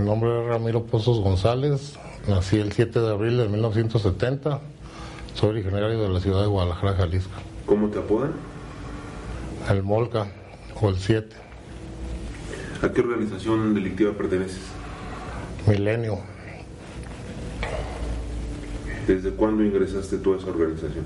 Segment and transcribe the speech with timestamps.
[0.00, 4.58] Mi nombre es Ramiro Pozos González, nací el 7 de abril de 1970,
[5.34, 7.32] soy originario de la ciudad de Guadalajara, Jalisco.
[7.66, 8.32] ¿Cómo te apodan?
[9.68, 10.28] El Molca
[10.80, 11.36] o el 7,
[12.80, 14.62] ¿A qué organización delictiva perteneces?
[15.66, 16.20] Milenio.
[19.06, 21.04] ¿Desde cuándo ingresaste tú a esa organización?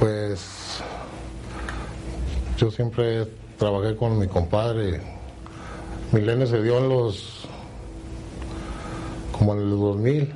[0.00, 0.82] Pues
[2.58, 5.19] yo siempre trabajé con mi compadre.
[6.12, 7.46] Milenio se dio en los,
[9.32, 10.32] como en el 2000,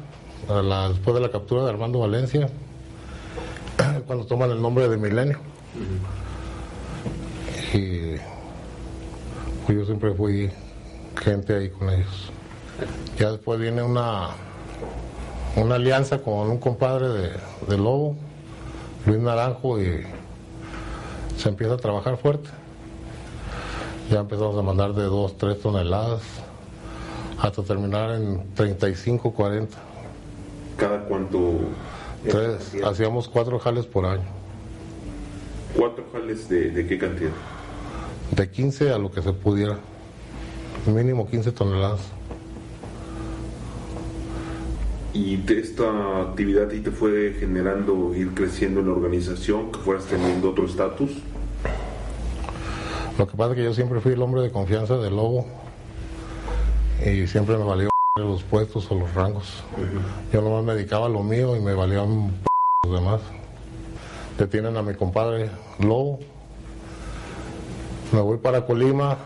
[0.48, 2.48] a la- después de la captura de Armando Valencia,
[4.06, 5.38] cuando toman el nombre de Milenio.
[7.72, 8.16] Y
[9.66, 10.50] pues yo siempre fui
[11.20, 12.30] gente ahí con ellos.
[13.18, 14.28] Ya después viene una,
[15.56, 17.30] una alianza con un compadre de,
[17.68, 18.16] de Lobo,
[19.06, 20.04] Luis Naranjo, y
[21.36, 22.48] se empieza a trabajar fuerte.
[24.10, 26.22] Ya empezamos a mandar de 2, 3 toneladas
[27.40, 29.76] hasta terminar en 35, 40.
[30.76, 31.38] ¿Cada cuánto?
[32.28, 34.22] Tres, hacíamos cuatro jales por año,
[35.76, 37.30] ¿Cuatro jales de, de qué cantidad?
[38.30, 39.76] de 15 a lo que se pudiera,
[40.86, 42.00] mínimo 15 toneladas.
[45.12, 50.06] ¿Y de esta actividad ahí te fue generando ir creciendo en la organización, que fueras
[50.06, 51.10] teniendo otro estatus?
[53.16, 55.46] Lo que pasa es que yo siempre fui el hombre de confianza del lobo
[57.04, 59.62] y siempre me valió los puestos o los rangos.
[60.32, 62.32] Yo nomás me dedicaba a lo mío y me valían
[62.84, 63.20] los demás.
[64.36, 65.48] Detienen a mi compadre
[65.78, 66.18] Lobo.
[68.10, 69.16] Me voy para Colima,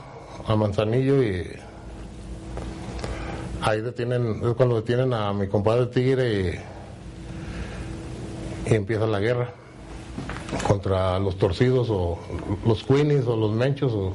[0.46, 1.48] a Manzanillo y
[3.62, 6.62] ahí detienen, es cuando detienen a mi compadre Tigre
[8.66, 9.54] y, y empieza la guerra
[10.66, 12.18] contra los torcidos o
[12.66, 14.14] los queenies o los menchos o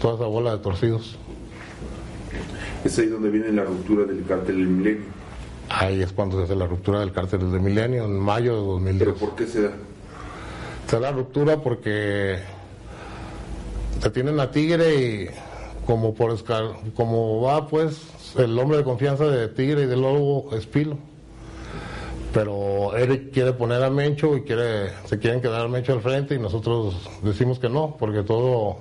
[0.00, 1.16] toda esa bola de torcidos.
[2.84, 5.20] Es ahí donde viene la ruptura del cártel del milenio.
[5.68, 8.98] Ahí es cuando se hace la ruptura del cártel de Milenio, en mayo de 2010.
[8.98, 9.70] ¿Pero por qué se da?
[10.88, 12.38] Se da la ruptura porque
[14.02, 15.30] detienen a Tigre y
[15.86, 16.36] como por
[16.94, 18.00] como va pues
[18.36, 20.98] el hombre de confianza de Tigre y de Lobo es Pilo.
[22.32, 26.36] Pero Eric quiere poner a Mencho y quiere, se quieren quedar a Mencho al frente
[26.36, 28.78] y nosotros decimos que no, porque todo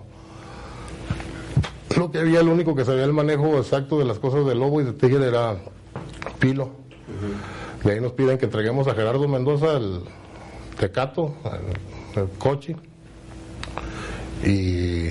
[1.98, 4.82] lo que había, el único que sabía el manejo exacto de las cosas de Lobo
[4.82, 5.58] y de Tigre era
[6.40, 6.70] Pilo.
[7.84, 10.02] De ahí nos piden que entreguemos a Gerardo Mendoza el
[10.80, 11.34] Tecato,
[12.16, 12.76] el, el coche.
[14.46, 15.10] Y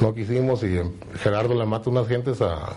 [0.00, 0.80] no quisimos y
[1.14, 2.74] Gerardo le mata unas gentes a,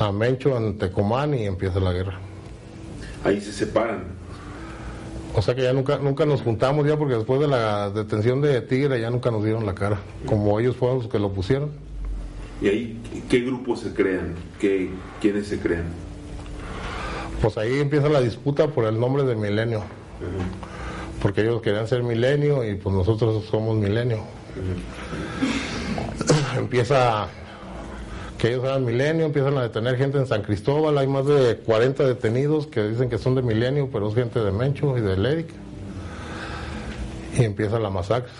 [0.00, 2.18] a Mencho en Tecomán y empieza la guerra.
[3.24, 4.04] Ahí se separan.
[5.34, 8.60] O sea que ya nunca, nunca nos juntamos ya porque después de la detención de
[8.62, 11.70] Tigre ya nunca nos dieron la cara, como ellos fueron los que lo pusieron.
[12.60, 14.34] ¿Y ahí qué grupos se crean?
[14.58, 14.90] ¿Qué,
[15.20, 15.84] ¿Quiénes se crean?
[17.40, 19.82] Pues ahí empieza la disputa por el nombre de Milenio.
[21.22, 24.24] Porque ellos querían ser Milenio y pues nosotros somos Milenio.
[26.58, 27.28] empieza
[28.40, 32.04] que ellos eran Milenio, empiezan a detener gente en San Cristóbal, hay más de 40
[32.04, 35.48] detenidos que dicen que son de Milenio, pero es gente de Mencho y de Eric.
[37.38, 38.32] Y empieza la masacre.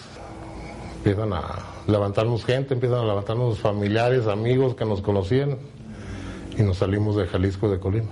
[0.96, 1.42] Empiezan a
[1.86, 5.58] levantarnos gente, empiezan a levantarnos familiares, amigos que nos conocían
[6.56, 8.08] y nos salimos de Jalisco y de Colima.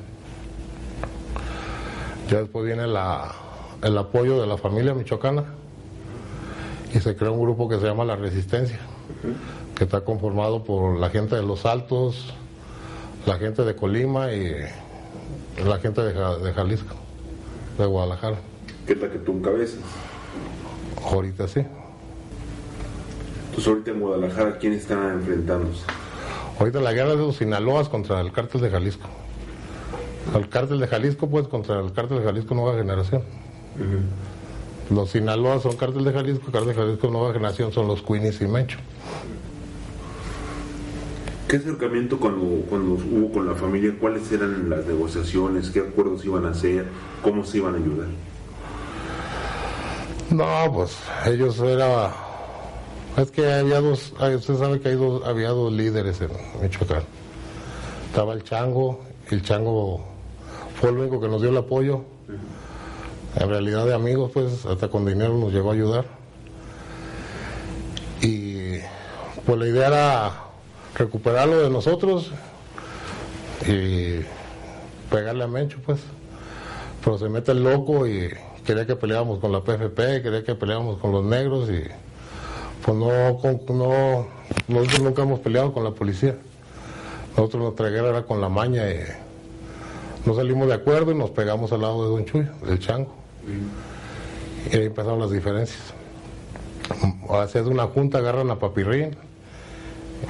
[2.31, 5.45] Ya después viene el apoyo de la familia michoacana
[6.95, 8.79] y se crea un grupo que se llama La Resistencia,
[9.79, 12.35] que está conformado por la gente de Los Altos,
[13.27, 14.53] la gente de Colima y
[15.65, 16.97] la gente de, Ja- de Jalisco,
[17.79, 18.39] de Guadalajara.
[18.89, 19.79] ¿Qué es la que tú encabezas?
[21.05, 21.61] Ahorita sí.
[23.51, 25.85] Entonces ahorita en Guadalajara, ¿quién está enfrentándose?
[26.59, 29.07] Ahorita la guerra de los Sinaloas contra el cártel de Jalisco.
[30.35, 33.23] El cártel de Jalisco, pues, contra el cártel de Jalisco Nueva Generación.
[34.91, 38.41] Los Sinaloas son cártel de Jalisco, el cártel de Jalisco Nueva Generación son los Queenies
[38.41, 38.79] y Mencho.
[41.49, 43.95] ¿Qué acercamiento cuando, cuando hubo con la familia?
[43.99, 45.71] ¿Cuáles eran las negociaciones?
[45.71, 46.85] ¿Qué acuerdos iban a hacer?
[47.23, 48.09] ¿Cómo se iban a ayudar?
[50.29, 52.13] No, pues ellos era...
[53.17, 56.29] Es que había dos, usted sabe que hay dos, había dos líderes en
[56.61, 57.03] Michoacán.
[58.09, 60.05] Estaba el Chango, y el Chango
[60.79, 62.05] fue el único que nos dio el apoyo.
[63.37, 66.05] En realidad de amigos, pues hasta con dinero nos llegó a ayudar.
[68.21, 68.81] Y
[69.47, 70.48] pues la idea era
[70.97, 72.31] recuperarlo de nosotros
[73.67, 74.21] y
[75.11, 76.01] pegarle a Mencho, pues.
[77.05, 78.29] Pero se mete el loco y
[78.65, 81.83] quería que peleáramos con la PFP, quería que peleáramos con los negros y
[82.85, 84.27] pues no, con- no,
[84.69, 86.37] nosotros nunca hemos peleado con la policía.
[87.37, 89.01] Nosotros nuestra guerra era con la maña y
[90.27, 93.15] no salimos de acuerdo y nos pegamos al lado de Don Chuy, del chango.
[94.73, 95.79] Y ahí empezaron las diferencias.
[97.31, 99.17] Hacer una junta, agarran a Papirrín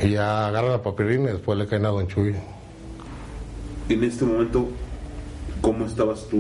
[0.03, 2.35] ya agarran a Papirrín y después le caen a Don Chuy.
[3.89, 4.69] En este momento,
[5.61, 6.37] ¿cómo estabas tú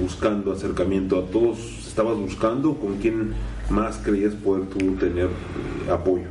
[0.00, 1.58] buscando acercamiento a todos?
[1.86, 3.34] ¿Estabas buscando con quién
[3.68, 6.26] más creías poder tú tener eh, apoyo?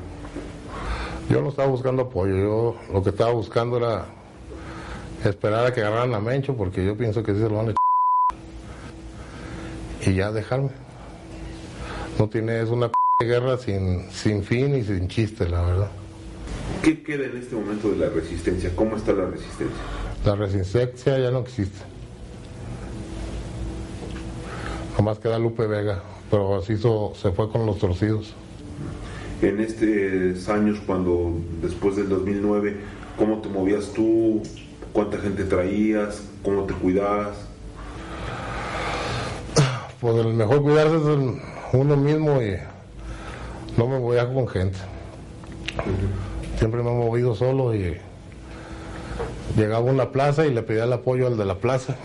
[1.29, 4.05] Yo no estaba buscando apoyo, yo lo que estaba buscando era
[5.23, 7.71] esperar a que agarraran a Mencho porque yo pienso que sí se lo van a
[7.71, 7.83] echar
[10.05, 10.69] y ya dejarme.
[12.19, 15.91] No tiene, es una guerra sin, sin fin y sin chiste, la verdad.
[16.83, 18.69] ¿Qué queda en este momento de la resistencia?
[18.75, 19.77] ¿Cómo está la resistencia?
[20.25, 21.79] La resistencia ya no existe.
[24.97, 28.33] Nomás queda Lupe Vega, pero así se fue con los torcidos.
[29.41, 31.31] En estos años, cuando
[31.61, 32.75] después del 2009,
[33.17, 34.43] ¿cómo te movías tú?
[34.91, 36.21] ¿Cuánta gente traías?
[36.43, 37.37] ¿Cómo te cuidabas?
[40.01, 41.03] Pues el mejor cuidarse es
[41.71, 42.57] uno mismo y
[43.77, 44.77] no me voy a con gente.
[46.63, 47.97] Siempre me he movido solo y
[49.57, 51.97] llegaba a una plaza y le pedía el apoyo al de la plaza,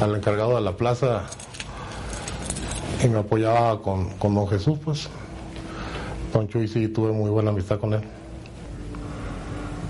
[0.00, 1.24] al encargado de la plaza
[3.04, 5.10] y me apoyaba con, con don Jesús, pues.
[6.32, 8.00] Don Chuy sí tuve muy buena amistad con él.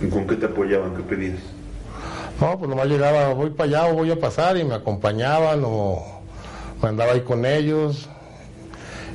[0.01, 0.97] ¿Y con qué te apoyaban?
[0.97, 1.39] ¿Qué pedías?
[2.41, 6.23] No, pues nomás llegaba, voy para allá o voy a pasar y me acompañaban o
[6.83, 8.09] me andaba ahí con ellos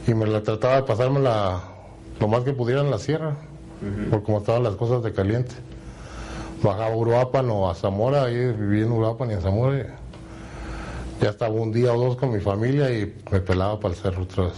[0.07, 1.61] y me la trataba de pasarme la,
[2.21, 3.35] lo más que pudiera en la sierra,
[4.09, 5.53] por como estaban las cosas de caliente.
[6.63, 9.77] Bajaba a Uruapan o a Zamora, ahí viví en Uruapan y en Zamora.
[9.77, 13.99] Y ya estaba un día o dos con mi familia y me pelaba para el
[13.99, 14.53] cerro otra vez.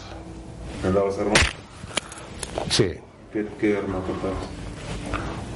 [0.86, 1.36] ¿Andabas armado?
[2.70, 2.94] Sí.
[3.34, 4.38] ¿Qué, qué arma portabas?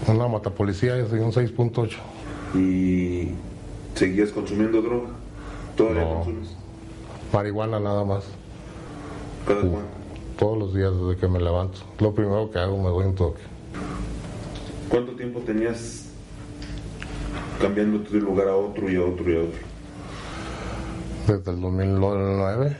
[0.07, 1.91] Una matapolicía, yo soy un 6.8.
[2.55, 3.29] ¿Y
[3.95, 5.09] seguías consumiendo droga?
[5.77, 6.15] ¿Todavía No.
[6.15, 6.49] consumes?
[7.31, 8.23] Marihuana nada más.
[9.47, 10.00] ¿Cada cuánto?
[10.41, 11.77] Todos los días desde que me levanto.
[11.99, 13.41] Lo primero que hago me doy un toque.
[14.89, 16.09] ¿Cuánto tiempo tenías
[17.61, 19.59] cambiándote de lugar a otro y a otro y a otro?
[21.27, 22.75] Desde el 2009.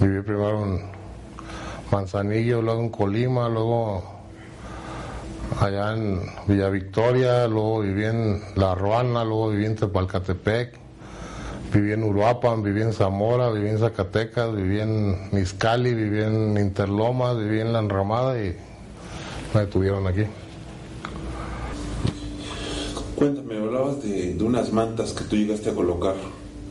[0.00, 0.80] Viví primero en
[1.92, 4.02] Manzanillo, luego en Colima, luego
[5.60, 10.76] allá en Villa Victoria, luego viví en La Ruana, luego viví en Tepalcatepec,
[11.72, 17.38] viví en Uruapan, viví en Zamora, viví en Zacatecas, viví en Mizcali, viví en Interlomas,
[17.38, 18.56] viví en La Enramada y
[19.54, 20.22] me detuvieron aquí.
[23.16, 26.14] Cuéntame, hablabas de, de unas mantas que tú llegaste a colocar.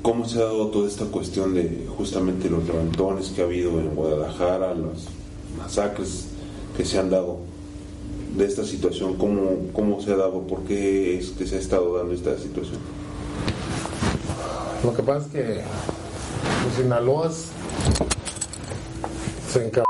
[0.02, 3.96] ¿Cómo se ha dado toda esta cuestión de justamente los levantones que ha habido en
[3.96, 5.08] Guadalajara, las
[5.58, 6.28] masacres
[6.76, 7.40] que se han dado
[8.36, 9.16] de esta situación?
[9.16, 10.42] ¿Cómo, cómo se ha dado?
[10.48, 12.80] ¿Por qué es que se ha estado dando esta situación?
[14.84, 15.62] Lo que pasa es que
[16.64, 17.52] los Sinaloas
[19.52, 19.90] se encabronó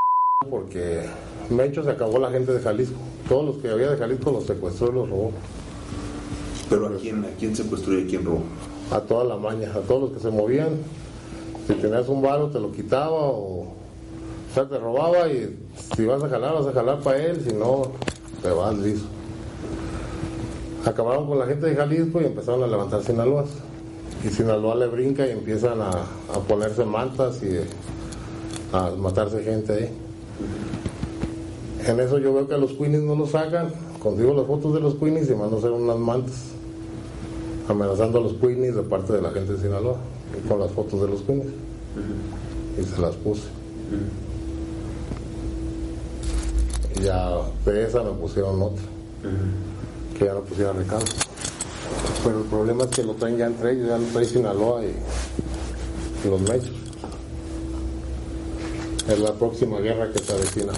[0.49, 1.03] porque
[1.51, 2.95] Mencho se acabó la gente de Jalisco.
[3.27, 5.31] Todos los que había de Jalisco los secuestró y los robó.
[6.71, 8.41] Pero ¿a quién, a quién secuestró y a quién robó?
[8.91, 10.69] A toda la maña, a todos los que se movían.
[11.67, 15.55] Si tenías un varo te lo quitaba o, o sea, te robaba y
[15.95, 17.91] si vas a jalar, vas a jalar para él, si no,
[18.41, 19.07] te vas listo.
[20.83, 23.49] Acabaron con la gente de Jalisco y empezaron a levantar Sinaloas.
[24.23, 27.59] Y Sinaloa le brinca y empiezan a, a ponerse mantas y
[28.73, 29.89] a matarse gente ahí.
[31.87, 33.71] En eso yo veo que los Queenies no los sacan,
[34.01, 36.35] consigo las fotos de los Queenies y mando a hacer unas mantas,
[37.67, 39.97] amenazando a los Queenies de parte de la gente de Sinaloa,
[40.47, 41.49] con las fotos de los Queenies.
[42.77, 43.47] Y se las puse.
[46.95, 47.31] Y ya
[47.65, 48.83] de esa me pusieron otra,
[50.17, 51.05] que ya no pusiera recado.
[52.23, 54.95] Pero el problema es que lo traen ya entre ellos, ya lo trae Sinaloa y,
[56.25, 56.71] y los mechos.
[59.07, 60.73] Es la próxima guerra que se avecina.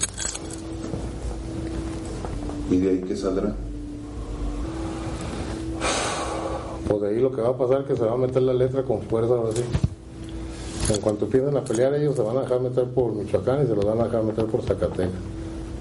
[2.70, 3.54] ¿Y de ahí qué saldrá?
[6.88, 8.54] Pues de ahí lo que va a pasar es que se va a meter la
[8.54, 9.64] letra con fuerza ahora sí.
[10.94, 13.76] En cuanto empiecen a pelear ellos se van a dejar meter por Michoacán y se
[13.76, 15.10] los van a dejar meter por Zacatecas.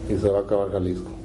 [0.08, 1.19] Y se va a acabar Jalisco.